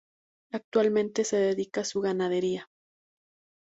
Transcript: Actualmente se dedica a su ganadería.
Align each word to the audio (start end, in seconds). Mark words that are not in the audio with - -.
Actualmente 0.51 1.23
se 1.23 1.37
dedica 1.37 1.81
a 1.81 1.85
su 1.85 2.01
ganadería. 2.01 2.67